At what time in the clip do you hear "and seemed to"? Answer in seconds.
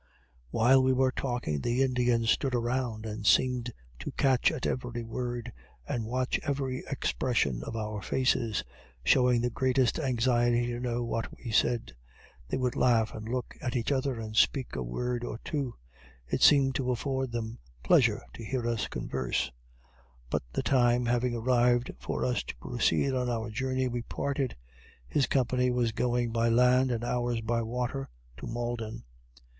3.05-4.11